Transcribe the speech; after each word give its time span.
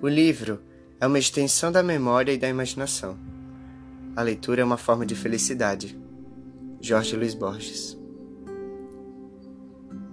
O 0.00 0.06
livro 0.06 0.62
é 1.00 1.06
uma 1.08 1.18
extensão 1.18 1.72
da 1.72 1.82
memória 1.82 2.30
e 2.30 2.38
da 2.38 2.48
imaginação. 2.48 3.18
A 4.14 4.22
leitura 4.22 4.62
é 4.62 4.64
uma 4.64 4.76
forma 4.76 5.04
de 5.04 5.16
felicidade. 5.16 6.00
Jorge 6.80 7.16
Luiz 7.16 7.34
Borges. 7.34 7.98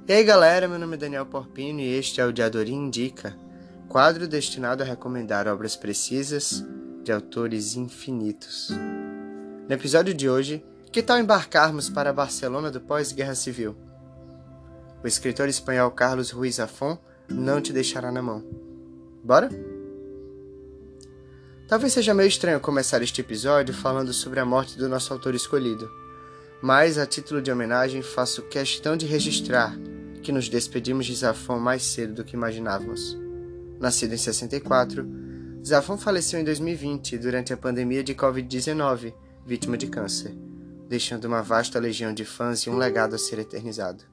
E 0.07 0.11
aí 0.11 0.23
galera, 0.23 0.67
meu 0.67 0.79
nome 0.79 0.95
é 0.95 0.97
Daniel 0.97 1.27
Porpino 1.27 1.79
e 1.81 1.93
este 1.93 2.19
é 2.19 2.25
o 2.25 2.33
Diadorim 2.33 2.87
Indica, 2.87 3.37
quadro 3.87 4.27
destinado 4.27 4.81
a 4.81 4.85
recomendar 4.87 5.47
obras 5.47 5.75
precisas 5.75 6.65
de 7.03 7.11
autores 7.11 7.75
infinitos. 7.75 8.71
No 9.67 9.73
episódio 9.73 10.15
de 10.15 10.27
hoje, 10.27 10.65
que 10.91 11.03
tal 11.03 11.19
embarcarmos 11.19 11.91
para 11.91 12.11
Barcelona 12.11 12.71
do 12.71 12.81
pós-guerra 12.81 13.35
civil? 13.35 13.75
O 15.03 15.07
escritor 15.07 15.47
espanhol 15.47 15.91
Carlos 15.91 16.31
Ruiz 16.31 16.55
Zafón 16.55 16.97
não 17.29 17.61
te 17.61 17.71
deixará 17.71 18.11
na 18.11 18.23
mão. 18.23 18.43
Bora? 19.23 19.74
Talvez 21.67 21.93
seja 21.93 22.13
meio 22.13 22.27
estranho 22.27 22.59
começar 22.59 23.01
este 23.01 23.21
episódio 23.21 23.73
falando 23.73 24.13
sobre 24.13 24.39
a 24.39 24.45
morte 24.45 24.77
do 24.77 24.87
nosso 24.87 25.11
autor 25.11 25.33
escolhido, 25.33 25.91
mas 26.61 26.95
a 26.99 27.07
título 27.07 27.41
de 27.41 27.51
homenagem 27.51 28.03
faço 28.03 28.43
questão 28.43 28.95
de 28.95 29.07
registrar 29.07 29.75
que 30.21 30.31
nos 30.31 30.47
despedimos 30.47 31.07
de 31.07 31.15
Zafon 31.15 31.57
mais 31.57 31.81
cedo 31.81 32.13
do 32.13 32.23
que 32.23 32.35
imaginávamos. 32.35 33.17
Nascido 33.79 34.13
em 34.13 34.17
64, 34.17 35.07
Zafon 35.65 35.97
faleceu 35.97 36.39
em 36.39 36.43
2020 36.43 37.17
durante 37.17 37.51
a 37.51 37.57
pandemia 37.57 38.03
de 38.03 38.13
Covid-19, 38.13 39.11
vítima 39.43 39.75
de 39.75 39.87
câncer, 39.87 40.35
deixando 40.87 41.25
uma 41.25 41.41
vasta 41.41 41.79
legião 41.79 42.13
de 42.13 42.25
fãs 42.25 42.59
e 42.59 42.69
um 42.69 42.77
legado 42.77 43.15
a 43.15 43.17
ser 43.17 43.39
eternizado. 43.39 44.03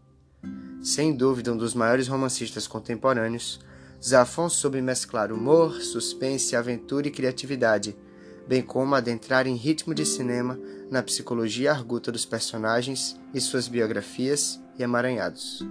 Sem 0.82 1.14
dúvida 1.14 1.52
um 1.52 1.56
dos 1.58 1.74
maiores 1.74 2.08
romancistas 2.08 2.66
contemporâneos, 2.66 3.60
Zafon 4.04 4.48
soube 4.48 4.82
mesclar 4.82 5.30
humor, 5.30 5.80
suspense, 5.80 6.56
aventura 6.56 7.06
e 7.06 7.10
criatividade, 7.10 7.96
bem 8.48 8.60
como 8.60 8.96
adentrar 8.96 9.46
em 9.46 9.54
ritmo 9.54 9.94
de 9.94 10.04
cinema 10.04 10.58
na 10.90 11.04
psicologia 11.04 11.70
arguta 11.70 12.10
dos 12.10 12.26
personagens 12.26 13.16
e 13.32 13.40
suas 13.40 13.68
biografias 13.68 14.60
e 14.76 14.82
emaranhados. 14.82 15.64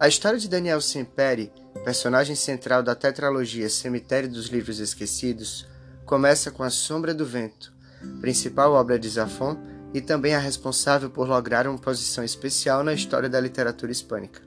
A 0.00 0.08
história 0.08 0.38
de 0.38 0.48
Daniel 0.48 0.80
Semperi, 0.80 1.52
personagem 1.84 2.36
central 2.36 2.82
da 2.82 2.94
tetralogia 2.94 3.68
Cemitério 3.68 4.30
dos 4.30 4.46
Livros 4.46 4.78
Esquecidos, 4.78 5.66
começa 6.06 6.50
com 6.50 6.62
A 6.62 6.70
Sombra 6.70 7.12
do 7.12 7.26
Vento, 7.26 7.74
principal 8.20 8.72
obra 8.72 8.98
de 8.98 9.08
Zafon 9.10 9.77
e 9.92 10.00
também 10.00 10.32
é 10.32 10.38
responsável 10.38 11.10
por 11.10 11.28
lograr 11.28 11.66
uma 11.66 11.78
posição 11.78 12.22
especial 12.22 12.84
na 12.84 12.92
história 12.92 13.28
da 13.28 13.40
literatura 13.40 13.90
hispânica. 13.92 14.42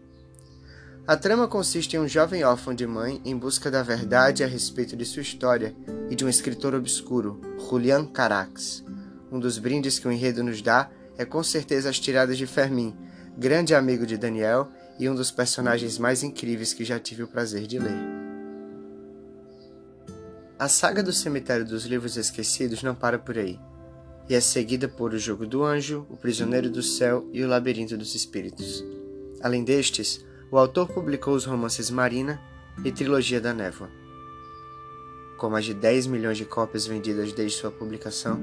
A 1.08 1.18
trama 1.18 1.48
consiste 1.48 1.96
em 1.96 2.00
um 2.00 2.08
jovem 2.08 2.44
órfão 2.44 2.74
de 2.74 2.86
mãe 2.86 3.20
em 3.26 3.36
busca 3.36 3.72
da 3.72 3.82
verdade 3.82 4.44
a 4.44 4.48
respeito 4.48 4.96
de 4.96 5.04
sua 5.04 5.24
história 5.24 5.76
e 6.10 6.16
de 6.16 6.24
um 6.24 6.30
escritor 6.30 6.76
obscuro, 6.76 7.42
Julian 7.58 8.06
Carax. 8.06 8.84
Um 9.32 9.40
dos 9.40 9.58
brindes 9.58 9.98
que 9.98 10.08
o 10.08 10.12
enredo 10.12 10.44
nos 10.44 10.62
dá 10.62 10.90
é 11.18 11.26
com 11.26 11.42
certeza 11.42 11.90
as 11.90 12.00
tiradas 12.00 12.38
de 12.38 12.46
Fermin, 12.46 12.96
grande 13.36 13.74
amigo 13.74 14.06
de 14.06 14.18
Daniel 14.18 14.70
e 15.00 15.10
um 15.10 15.16
dos 15.16 15.32
personagens 15.32 15.98
mais 15.98 16.22
incríveis 16.22 16.74
que 16.74 16.86
já 16.86 17.00
tive 17.00 17.24
o 17.24 17.28
prazer 17.28 17.66
de 17.66 17.80
ler. 17.80 17.98
A 20.60 20.68
saga 20.68 21.02
do 21.02 21.12
Cemitério 21.12 21.66
dos 21.66 21.86
Livros 21.86 22.16
Esquecidos 22.16 22.84
não 22.84 22.94
para 22.94 23.18
por 23.18 23.38
aí 23.40 23.60
e 24.32 24.34
é 24.34 24.40
seguida 24.40 24.88
por 24.88 25.14
O 25.14 25.20
Jogo 25.20 25.46
do 25.46 25.62
Anjo, 25.62 26.08
O 26.10 26.16
Prisioneiro 26.16 26.70
do 26.70 26.82
Céu 26.82 27.28
e 27.34 27.44
O 27.44 27.48
Labirinto 27.50 27.98
dos 27.98 28.16
Espíritos. 28.16 28.82
Além 29.42 29.62
destes, 29.62 30.26
o 30.50 30.58
autor 30.58 30.88
publicou 30.88 31.36
os 31.36 31.44
romances 31.44 31.90
Marina 31.90 32.40
e 32.86 32.94
Trilogia 32.94 33.42
da 33.42 33.54
Névoa. 33.54 33.90
Com 35.38 35.50
mais 35.50 35.66
de 35.66 35.74
10 35.74 36.08
milhões 36.08 36.38
de 36.38 36.46
cópias 36.46 36.88
vendidas 36.88 37.34
desde 37.34 37.58
sua 37.58 37.72
publicação, 37.72 38.42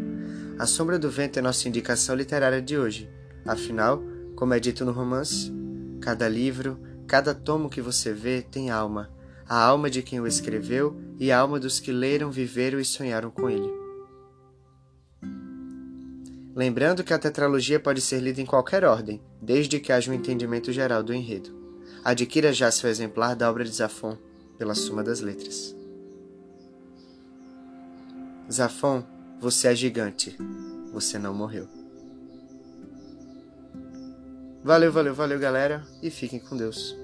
A 0.59 0.67
Sombra 0.67 0.99
do 0.99 1.09
Vento 1.09 1.39
é 1.39 1.43
nossa 1.43 1.67
indicação 1.67 2.15
literária 2.15 2.61
de 2.61 2.77
hoje. 2.77 3.09
Afinal, 3.47 4.03
como 4.37 4.53
é 4.53 4.61
dito 4.61 4.85
no 4.85 4.93
romance, 4.93 5.51
cada 6.03 6.29
livro, 6.29 6.79
cada 7.07 7.35
tomo 7.35 7.71
que 7.71 7.81
você 7.81 8.13
vê 8.13 8.43
tem 8.43 8.69
alma, 8.69 9.09
a 9.49 9.65
alma 9.65 9.89
de 9.89 10.03
quem 10.03 10.21
o 10.21 10.27
escreveu 10.27 11.01
e 11.19 11.33
a 11.33 11.39
alma 11.39 11.59
dos 11.59 11.81
que 11.81 11.93
leram, 11.93 12.31
viveram 12.31 12.79
e 12.79 12.85
sonharam 12.85 13.31
com 13.31 13.49
ele. 13.49 13.78
Lembrando 16.59 17.05
que 17.05 17.15
a 17.15 17.19
tetralogia 17.21 17.79
pode 17.79 18.01
ser 18.01 18.19
lida 18.19 18.41
em 18.41 18.45
qualquer 18.45 18.83
ordem, 18.83 19.23
desde 19.41 19.79
que 19.79 19.93
haja 19.93 20.11
um 20.11 20.15
entendimento 20.15 20.73
geral 20.73 21.05
do 21.05 21.15
enredo. 21.15 21.57
Adquira 22.03 22.53
já 22.53 22.69
seu 22.69 22.91
exemplar 22.91 23.37
da 23.37 23.49
obra 23.49 23.63
de 23.63 23.71
Zafon, 23.71 24.19
pela 24.59 24.75
Suma 24.75 25.05
das 25.05 25.21
Letras. 25.21 25.73
Zafon, 28.51 29.05
você 29.41 29.69
é 29.69 29.75
gigante. 29.77 30.37
Você 30.93 31.17
não 31.17 31.33
morreu. 31.33 31.69
Valeu, 34.65 34.91
valeu, 34.91 35.15
valeu, 35.15 35.39
galera, 35.39 35.87
e 36.03 36.11
fiquem 36.11 36.41
com 36.41 36.57
Deus. 36.57 36.97